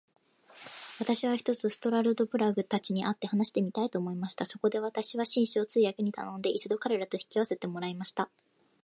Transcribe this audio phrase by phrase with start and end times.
[0.97, 4.47] 私は、ひとつストラルドブラグたちに会って話してみたいと思いました。
[4.47, 8.27] そこで私は、紳士を通訳に頼んで、一度彼等と引き合せてもらいました。